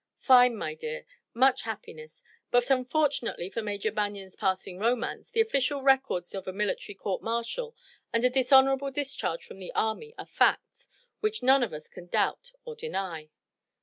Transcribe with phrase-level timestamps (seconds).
[0.17, 1.05] "Fine, my dear!
[1.35, 2.23] Much happiness!
[2.49, 7.75] But unfortunately for Major Banion's passing romance, the official records of a military court martial
[8.11, 12.51] and a dishonorable discharge from the Army are facts which none of us can doubt
[12.65, 13.29] or deny."